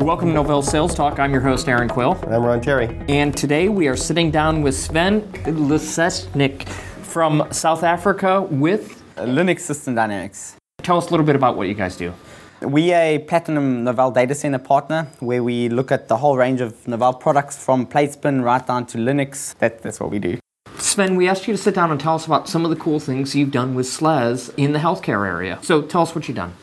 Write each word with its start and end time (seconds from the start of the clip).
Welcome 0.00 0.32
to 0.32 0.40
Novell 0.40 0.64
Sales 0.64 0.94
Talk. 0.94 1.18
I'm 1.18 1.30
your 1.30 1.42
host, 1.42 1.68
Erin 1.68 1.86
Quill. 1.86 2.12
And 2.22 2.34
I'm 2.34 2.42
Ron 2.42 2.62
Terry. 2.62 2.86
And 3.10 3.36
today 3.36 3.68
we 3.68 3.86
are 3.86 3.96
sitting 3.96 4.30
down 4.30 4.62
with 4.62 4.74
Sven 4.74 5.20
Lesicnik 5.44 6.66
from 7.02 7.46
South 7.50 7.82
Africa 7.82 8.40
with 8.40 9.02
Linux 9.16 9.60
System 9.60 9.94
Dynamics. 9.94 10.56
Tell 10.78 10.96
us 10.96 11.08
a 11.08 11.10
little 11.10 11.26
bit 11.26 11.36
about 11.36 11.58
what 11.58 11.68
you 11.68 11.74
guys 11.74 11.98
do. 11.98 12.14
We 12.62 12.94
are 12.94 13.02
a 13.02 13.18
Platinum 13.18 13.84
Novell 13.84 14.14
data 14.14 14.34
center 14.34 14.58
partner 14.58 15.06
where 15.20 15.44
we 15.44 15.68
look 15.68 15.92
at 15.92 16.08
the 16.08 16.16
whole 16.16 16.38
range 16.38 16.62
of 16.62 16.72
Novell 16.84 17.20
products 17.20 17.62
from 17.62 17.86
Platespin 17.86 18.42
right 18.42 18.66
down 18.66 18.86
to 18.86 18.96
Linux. 18.96 19.54
That, 19.58 19.82
that's 19.82 20.00
what 20.00 20.10
we 20.10 20.18
do. 20.18 20.38
Sven, 20.78 21.14
we 21.14 21.28
asked 21.28 21.46
you 21.46 21.52
to 21.52 21.62
sit 21.62 21.74
down 21.74 21.90
and 21.90 22.00
tell 22.00 22.14
us 22.14 22.24
about 22.24 22.48
some 22.48 22.64
of 22.64 22.70
the 22.70 22.76
cool 22.76 23.00
things 23.00 23.36
you've 23.36 23.50
done 23.50 23.74
with 23.74 23.84
SLES 23.84 24.54
in 24.56 24.72
the 24.72 24.78
healthcare 24.78 25.26
area. 25.26 25.58
So 25.60 25.82
tell 25.82 26.00
us 26.00 26.14
what 26.14 26.26
you've 26.26 26.38
done. 26.38 26.54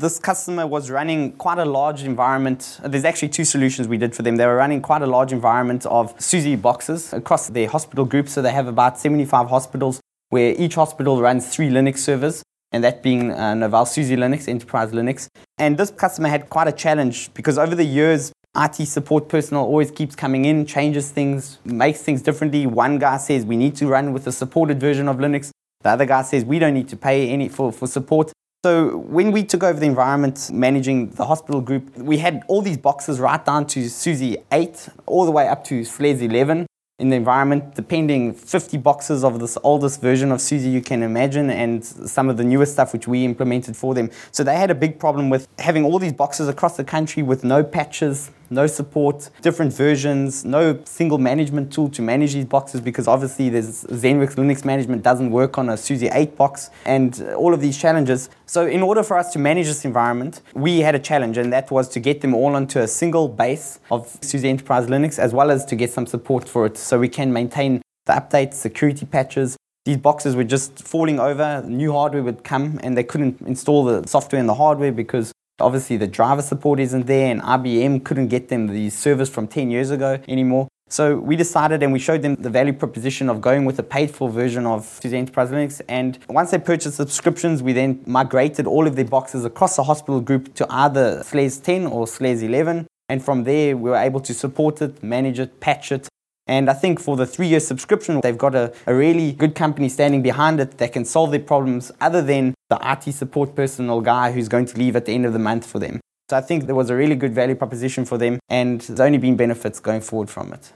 This 0.00 0.18
customer 0.18 0.66
was 0.66 0.90
running 0.90 1.32
quite 1.32 1.58
a 1.58 1.66
large 1.66 2.04
environment. 2.04 2.80
There's 2.82 3.04
actually 3.04 3.28
two 3.28 3.44
solutions 3.44 3.86
we 3.86 3.98
did 3.98 4.14
for 4.14 4.22
them. 4.22 4.36
They 4.36 4.46
were 4.46 4.56
running 4.56 4.80
quite 4.80 5.02
a 5.02 5.06
large 5.06 5.30
environment 5.30 5.84
of 5.84 6.14
SUSE 6.18 6.56
boxes 6.56 7.12
across 7.12 7.50
their 7.50 7.68
hospital 7.68 8.06
group. 8.06 8.26
So 8.26 8.40
they 8.40 8.50
have 8.50 8.66
about 8.66 8.98
75 8.98 9.50
hospitals 9.50 10.00
where 10.30 10.54
each 10.56 10.76
hospital 10.76 11.20
runs 11.20 11.54
three 11.54 11.68
Linux 11.68 11.98
servers, 11.98 12.42
and 12.72 12.82
that 12.82 13.02
being 13.02 13.30
uh, 13.32 13.52
Novell 13.52 13.86
SUSE 13.86 14.12
Linux, 14.12 14.48
Enterprise 14.48 14.92
Linux. 14.92 15.28
And 15.58 15.76
this 15.76 15.90
customer 15.90 16.30
had 16.30 16.48
quite 16.48 16.66
a 16.66 16.72
challenge 16.72 17.34
because 17.34 17.58
over 17.58 17.74
the 17.74 17.84
years, 17.84 18.32
IT 18.56 18.76
support 18.86 19.28
personnel 19.28 19.64
always 19.64 19.90
keeps 19.90 20.16
coming 20.16 20.46
in, 20.46 20.64
changes 20.64 21.10
things, 21.10 21.58
makes 21.66 22.00
things 22.00 22.22
differently. 22.22 22.66
One 22.66 22.98
guy 22.98 23.18
says 23.18 23.44
we 23.44 23.58
need 23.58 23.76
to 23.76 23.86
run 23.86 24.14
with 24.14 24.26
a 24.26 24.32
supported 24.32 24.80
version 24.80 25.08
of 25.08 25.18
Linux. 25.18 25.50
The 25.82 25.90
other 25.90 26.06
guy 26.06 26.22
says 26.22 26.42
we 26.46 26.58
don't 26.58 26.72
need 26.72 26.88
to 26.88 26.96
pay 26.96 27.28
any 27.28 27.50
for, 27.50 27.70
for 27.70 27.86
support. 27.86 28.32
So 28.62 28.98
when 28.98 29.32
we 29.32 29.42
took 29.42 29.62
over 29.62 29.80
the 29.80 29.86
environment 29.86 30.50
managing 30.52 31.08
the 31.12 31.24
hospital 31.24 31.62
group, 31.62 31.96
we 31.96 32.18
had 32.18 32.42
all 32.46 32.60
these 32.60 32.76
boxes 32.76 33.18
right 33.18 33.42
down 33.42 33.66
to 33.68 33.88
SUSE 33.88 34.36
8, 34.52 34.88
all 35.06 35.24
the 35.24 35.30
way 35.30 35.48
up 35.48 35.64
to 35.64 35.82
SLES 35.82 36.20
11 36.20 36.66
in 36.98 37.08
the 37.08 37.16
environment, 37.16 37.74
depending 37.74 38.34
50 38.34 38.76
boxes 38.76 39.24
of 39.24 39.40
this 39.40 39.56
oldest 39.62 40.02
version 40.02 40.30
of 40.30 40.42
SUSE 40.42 40.66
you 40.66 40.82
can 40.82 41.02
imagine, 41.02 41.48
and 41.48 41.82
some 41.82 42.28
of 42.28 42.36
the 42.36 42.44
newest 42.44 42.74
stuff 42.74 42.92
which 42.92 43.08
we 43.08 43.24
implemented 43.24 43.78
for 43.78 43.94
them. 43.94 44.10
So 44.30 44.44
they 44.44 44.56
had 44.56 44.70
a 44.70 44.74
big 44.74 44.98
problem 44.98 45.30
with 45.30 45.48
having 45.58 45.86
all 45.86 45.98
these 45.98 46.12
boxes 46.12 46.46
across 46.46 46.76
the 46.76 46.84
country 46.84 47.22
with 47.22 47.42
no 47.42 47.64
patches, 47.64 48.30
no 48.50 48.66
support, 48.66 49.30
different 49.42 49.72
versions, 49.72 50.44
no 50.44 50.78
single 50.84 51.18
management 51.18 51.72
tool 51.72 51.88
to 51.90 52.02
manage 52.02 52.34
these 52.34 52.44
boxes 52.44 52.80
because 52.80 53.06
obviously 53.06 53.48
there's 53.48 53.84
ZenWorks 53.84 54.34
Linux 54.34 54.64
management 54.64 55.02
doesn't 55.02 55.30
work 55.30 55.56
on 55.56 55.68
a 55.68 55.76
SUSE 55.76 56.02
8 56.02 56.36
box 56.36 56.70
and 56.84 57.22
all 57.36 57.54
of 57.54 57.60
these 57.60 57.78
challenges. 57.78 58.28
So 58.46 58.66
in 58.66 58.82
order 58.82 59.02
for 59.02 59.16
us 59.16 59.32
to 59.32 59.38
manage 59.38 59.66
this 59.66 59.84
environment, 59.84 60.42
we 60.54 60.80
had 60.80 60.94
a 60.94 60.98
challenge 60.98 61.38
and 61.38 61.52
that 61.52 61.70
was 61.70 61.88
to 61.90 62.00
get 62.00 62.20
them 62.20 62.34
all 62.34 62.56
onto 62.56 62.80
a 62.80 62.88
single 62.88 63.28
base 63.28 63.78
of 63.90 64.18
SUSE 64.20 64.44
Enterprise 64.44 64.86
Linux 64.88 65.18
as 65.18 65.32
well 65.32 65.50
as 65.50 65.64
to 65.66 65.76
get 65.76 65.90
some 65.90 66.06
support 66.06 66.48
for 66.48 66.66
it 66.66 66.76
so 66.76 66.98
we 66.98 67.08
can 67.08 67.32
maintain 67.32 67.80
the 68.06 68.12
updates, 68.12 68.54
security 68.54 69.06
patches, 69.06 69.56
these 69.86 69.96
boxes 69.96 70.36
were 70.36 70.44
just 70.44 70.82
falling 70.82 71.18
over. 71.18 71.62
New 71.66 71.92
hardware 71.92 72.22
would 72.22 72.44
come 72.44 72.78
and 72.82 72.96
they 72.96 73.02
couldn't 73.02 73.40
install 73.42 73.84
the 73.84 74.06
software 74.06 74.38
and 74.38 74.48
the 74.48 74.54
hardware 74.54 74.92
because 74.92 75.32
Obviously, 75.60 75.96
the 75.96 76.06
driver 76.06 76.42
support 76.42 76.80
isn't 76.80 77.06
there, 77.06 77.30
and 77.30 77.40
IBM 77.42 78.04
couldn't 78.04 78.28
get 78.28 78.48
them 78.48 78.66
the 78.66 78.90
service 78.90 79.28
from 79.28 79.46
10 79.46 79.70
years 79.70 79.90
ago 79.90 80.18
anymore. 80.28 80.68
So 80.88 81.16
we 81.16 81.36
decided 81.36 81.84
and 81.84 81.92
we 81.92 82.00
showed 82.00 82.22
them 82.22 82.34
the 82.34 82.50
value 82.50 82.72
proposition 82.72 83.28
of 83.28 83.40
going 83.40 83.64
with 83.64 83.78
a 83.78 83.82
paid 83.84 84.10
for 84.10 84.28
version 84.28 84.66
of 84.66 84.84
SUSE 85.00 85.12
Enterprise 85.12 85.50
Linux. 85.50 85.80
And 85.88 86.18
once 86.28 86.50
they 86.50 86.58
purchased 86.58 86.96
subscriptions, 86.96 87.62
we 87.62 87.72
then 87.72 88.02
migrated 88.06 88.66
all 88.66 88.88
of 88.88 88.96
their 88.96 89.04
boxes 89.04 89.44
across 89.44 89.76
the 89.76 89.84
hospital 89.84 90.20
group 90.20 90.52
to 90.54 90.66
either 90.68 91.22
SLES 91.22 91.62
10 91.62 91.86
or 91.86 92.06
SLES 92.08 92.42
11. 92.42 92.88
And 93.08 93.24
from 93.24 93.44
there, 93.44 93.76
we 93.76 93.90
were 93.90 93.96
able 93.96 94.18
to 94.20 94.34
support 94.34 94.82
it, 94.82 95.00
manage 95.00 95.38
it, 95.38 95.60
patch 95.60 95.92
it, 95.92 96.08
and 96.50 96.68
I 96.68 96.72
think 96.72 96.98
for 96.98 97.16
the 97.16 97.26
three 97.26 97.46
year 97.46 97.60
subscription, 97.60 98.20
they've 98.22 98.36
got 98.36 98.56
a, 98.56 98.72
a 98.88 98.92
really 98.92 99.30
good 99.30 99.54
company 99.54 99.88
standing 99.88 100.20
behind 100.20 100.58
it 100.58 100.78
that 100.78 100.92
can 100.92 101.04
solve 101.04 101.30
their 101.30 101.46
problems 101.52 101.92
other 102.00 102.22
than 102.22 102.54
the 102.70 102.78
IT 102.82 103.12
support 103.12 103.54
personnel 103.54 104.00
guy 104.00 104.32
who's 104.32 104.48
going 104.48 104.66
to 104.66 104.76
leave 104.76 104.96
at 104.96 105.04
the 105.04 105.12
end 105.12 105.24
of 105.26 105.32
the 105.32 105.38
month 105.38 105.64
for 105.64 105.78
them. 105.78 106.00
So 106.28 106.36
I 106.36 106.40
think 106.40 106.66
there 106.66 106.74
was 106.74 106.90
a 106.90 106.96
really 106.96 107.14
good 107.14 107.32
value 107.32 107.54
proposition 107.54 108.04
for 108.04 108.18
them, 108.18 108.40
and 108.48 108.80
there's 108.80 108.98
only 108.98 109.18
been 109.18 109.36
benefits 109.36 109.78
going 109.78 110.00
forward 110.00 110.28
from 110.28 110.52
it. 110.52 110.72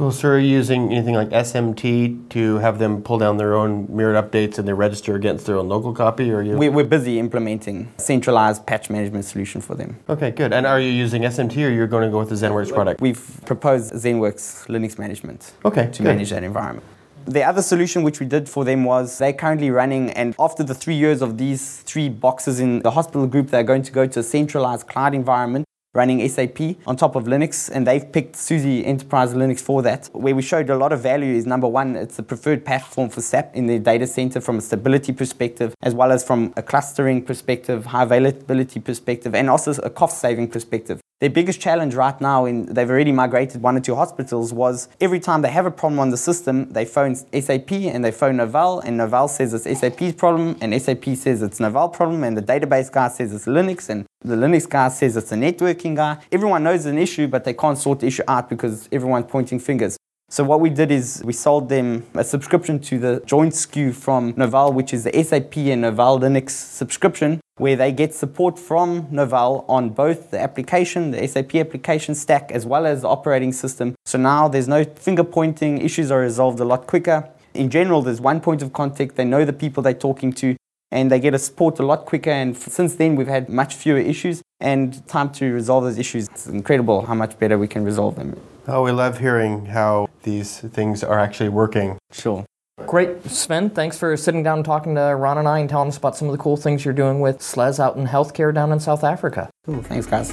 Are 0.00 0.38
you 0.38 0.48
using 0.48 0.90
anything 0.92 1.14
like 1.14 1.28
SMT 1.28 2.30
to 2.30 2.56
have 2.56 2.78
them 2.78 3.02
pull 3.02 3.18
down 3.18 3.36
their 3.36 3.54
own 3.54 3.86
mirrored 3.94 4.16
updates 4.16 4.58
and 4.58 4.66
they 4.66 4.72
register 4.72 5.14
against 5.14 5.44
their 5.44 5.56
own 5.56 5.68
local 5.68 5.92
copy? 5.92 6.32
Or 6.32 6.40
you? 6.40 6.56
We, 6.56 6.70
we're 6.70 6.84
busy 6.84 7.18
implementing 7.18 7.92
centralized 7.98 8.64
patch 8.64 8.88
management 8.88 9.26
solution 9.26 9.60
for 9.60 9.74
them. 9.74 9.98
Okay, 10.08 10.30
good. 10.30 10.54
And 10.54 10.66
are 10.66 10.80
you 10.80 10.90
using 10.90 11.22
SMT 11.22 11.54
or 11.66 11.70
you're 11.70 11.86
going 11.86 12.04
to 12.04 12.10
go 12.10 12.18
with 12.18 12.30
the 12.30 12.34
ZenWorks 12.34 12.72
product? 12.72 13.02
We've 13.02 13.40
proposed 13.44 13.92
ZenWorks 13.92 14.68
Linux 14.68 14.98
management 14.98 15.52
okay, 15.66 15.90
to 15.92 16.02
good. 16.02 16.04
manage 16.04 16.30
that 16.30 16.44
environment. 16.44 16.86
The 17.26 17.44
other 17.44 17.60
solution 17.60 18.02
which 18.02 18.20
we 18.20 18.26
did 18.26 18.48
for 18.48 18.64
them 18.64 18.84
was 18.84 19.18
they're 19.18 19.34
currently 19.34 19.70
running, 19.70 20.10
and 20.12 20.34
after 20.38 20.62
the 20.62 20.74
three 20.74 20.94
years 20.94 21.20
of 21.20 21.36
these 21.36 21.80
three 21.82 22.08
boxes 22.08 22.58
in 22.58 22.80
the 22.80 22.92
hospital 22.92 23.26
group, 23.26 23.48
they're 23.50 23.62
going 23.62 23.82
to 23.82 23.92
go 23.92 24.06
to 24.06 24.20
a 24.20 24.22
centralized 24.22 24.86
cloud 24.86 25.14
environment 25.14 25.66
running 25.92 26.26
SAP 26.28 26.76
on 26.86 26.96
top 26.96 27.16
of 27.16 27.24
Linux, 27.24 27.70
and 27.70 27.86
they've 27.86 28.12
picked 28.12 28.36
SUSE 28.36 28.84
Enterprise 28.84 29.34
Linux 29.34 29.60
for 29.60 29.82
that. 29.82 30.08
Where 30.12 30.34
we 30.34 30.42
showed 30.42 30.70
a 30.70 30.76
lot 30.76 30.92
of 30.92 31.00
value 31.00 31.34
is 31.34 31.46
number 31.46 31.66
one, 31.66 31.96
it's 31.96 32.16
the 32.16 32.22
preferred 32.22 32.64
platform 32.64 33.08
for 33.08 33.20
SAP 33.20 33.56
in 33.56 33.66
their 33.66 33.78
data 33.78 34.06
center 34.06 34.40
from 34.40 34.58
a 34.58 34.60
stability 34.60 35.12
perspective, 35.12 35.74
as 35.82 35.94
well 35.94 36.12
as 36.12 36.22
from 36.24 36.52
a 36.56 36.62
clustering 36.62 37.22
perspective, 37.22 37.86
high 37.86 38.04
availability 38.04 38.80
perspective, 38.80 39.34
and 39.34 39.50
also 39.50 39.72
a 39.82 39.90
cost 39.90 40.20
saving 40.20 40.48
perspective. 40.48 41.00
Their 41.20 41.28
biggest 41.28 41.60
challenge 41.60 41.94
right 41.94 42.18
now, 42.18 42.46
in 42.46 42.64
they've 42.64 42.88
already 42.88 43.12
migrated 43.12 43.60
one 43.60 43.76
or 43.76 43.80
two 43.80 43.94
hospitals, 43.94 44.54
was 44.54 44.88
every 45.02 45.20
time 45.20 45.42
they 45.42 45.50
have 45.50 45.66
a 45.66 45.70
problem 45.70 45.98
on 45.98 46.08
the 46.08 46.16
system, 46.16 46.72
they 46.72 46.86
phone 46.86 47.14
SAP 47.14 47.72
and 47.72 48.02
they 48.02 48.10
phone 48.10 48.38
Novell, 48.38 48.82
and 48.82 48.98
Novell 48.98 49.28
says 49.28 49.52
it's 49.52 49.80
SAP's 49.80 50.14
problem, 50.14 50.56
and 50.62 50.72
SAP 50.80 51.04
says 51.16 51.42
it's 51.42 51.58
Novell 51.58 51.92
problem, 51.92 52.24
and 52.24 52.38
the 52.38 52.42
database 52.42 52.90
guy 52.90 53.08
says 53.08 53.34
it's 53.34 53.44
Linux, 53.44 53.90
and 53.90 54.06
the 54.22 54.34
Linux 54.34 54.66
guy 54.66 54.88
says 54.88 55.14
it's 55.14 55.30
a 55.30 55.34
networking 55.34 55.94
guy. 55.94 56.16
Everyone 56.32 56.64
knows 56.64 56.86
an 56.86 56.96
issue, 56.96 57.28
but 57.28 57.44
they 57.44 57.52
can't 57.52 57.76
sort 57.76 58.00
the 58.00 58.06
issue 58.06 58.22
out 58.26 58.48
because 58.48 58.88
everyone's 58.90 59.26
pointing 59.28 59.58
fingers. 59.58 59.98
So 60.30 60.42
what 60.44 60.60
we 60.60 60.70
did 60.70 60.90
is 60.90 61.20
we 61.22 61.34
sold 61.34 61.68
them 61.68 62.06
a 62.14 62.24
subscription 62.24 62.78
to 62.78 62.98
the 62.98 63.22
joint 63.26 63.52
SKU 63.52 63.92
from 63.92 64.32
Novell, 64.34 64.72
which 64.72 64.94
is 64.94 65.04
the 65.04 65.12
SAP 65.12 65.58
and 65.58 65.84
Novell 65.84 66.18
Linux 66.18 66.50
subscription, 66.50 67.40
where 67.60 67.76
they 67.76 67.92
get 67.92 68.14
support 68.14 68.58
from 68.58 69.06
Novell 69.08 69.66
on 69.68 69.90
both 69.90 70.30
the 70.30 70.40
application, 70.40 71.10
the 71.10 71.28
SAP 71.28 71.54
application 71.56 72.14
stack, 72.14 72.50
as 72.50 72.64
well 72.64 72.86
as 72.86 73.02
the 73.02 73.08
operating 73.08 73.52
system. 73.52 73.94
So 74.06 74.18
now 74.18 74.48
there's 74.48 74.66
no 74.66 74.82
finger 74.82 75.22
pointing, 75.22 75.78
issues 75.78 76.10
are 76.10 76.20
resolved 76.20 76.58
a 76.60 76.64
lot 76.64 76.86
quicker. 76.86 77.28
In 77.52 77.68
general, 77.68 78.00
there's 78.00 78.20
one 78.20 78.40
point 78.40 78.62
of 78.62 78.72
contact, 78.72 79.16
they 79.16 79.26
know 79.26 79.44
the 79.44 79.52
people 79.52 79.82
they're 79.82 79.92
talking 79.92 80.32
to, 80.34 80.56
and 80.90 81.10
they 81.10 81.20
get 81.20 81.34
a 81.34 81.38
support 81.38 81.78
a 81.78 81.84
lot 81.84 82.06
quicker. 82.06 82.30
And 82.30 82.56
since 82.56 82.94
then, 82.94 83.14
we've 83.14 83.28
had 83.28 83.50
much 83.50 83.74
fewer 83.74 83.98
issues 83.98 84.40
and 84.58 85.06
time 85.06 85.30
to 85.32 85.52
resolve 85.52 85.84
those 85.84 85.98
issues. 85.98 86.28
It's 86.28 86.46
incredible 86.46 87.04
how 87.04 87.14
much 87.14 87.38
better 87.38 87.58
we 87.58 87.68
can 87.68 87.84
resolve 87.84 88.16
them. 88.16 88.40
Oh, 88.68 88.82
we 88.82 88.90
love 88.90 89.18
hearing 89.18 89.66
how 89.66 90.08
these 90.22 90.60
things 90.60 91.04
are 91.04 91.18
actually 91.18 91.50
working. 91.50 91.98
Sure. 92.10 92.46
Great. 92.90 93.24
Sven, 93.30 93.70
thanks 93.70 93.96
for 93.96 94.16
sitting 94.16 94.42
down 94.42 94.58
and 94.58 94.64
talking 94.64 94.96
to 94.96 95.00
Ron 95.00 95.38
and 95.38 95.46
I 95.46 95.60
and 95.60 95.70
telling 95.70 95.86
us 95.86 95.96
about 95.96 96.16
some 96.16 96.26
of 96.26 96.32
the 96.32 96.38
cool 96.38 96.56
things 96.56 96.84
you're 96.84 96.92
doing 96.92 97.20
with 97.20 97.38
SLES 97.38 97.78
out 97.78 97.96
in 97.96 98.04
healthcare 98.04 98.52
down 98.52 98.72
in 98.72 98.80
South 98.80 99.04
Africa. 99.04 99.48
Cool. 99.64 99.80
Thanks, 99.82 100.06
guys. 100.06 100.32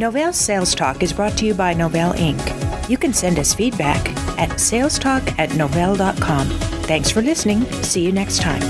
Novell 0.00 0.32
Sales 0.32 0.74
Talk 0.74 1.02
is 1.02 1.12
brought 1.12 1.36
to 1.36 1.44
you 1.44 1.52
by 1.52 1.74
Novell 1.74 2.14
Inc. 2.14 2.88
You 2.88 2.96
can 2.96 3.12
send 3.12 3.38
us 3.38 3.52
feedback 3.52 4.08
at 4.38 4.48
salestalk 4.52 5.38
at 5.38 5.50
novell.com. 5.50 6.46
Thanks 6.84 7.10
for 7.10 7.20
listening. 7.20 7.70
See 7.82 8.02
you 8.02 8.12
next 8.12 8.40
time. 8.40 8.62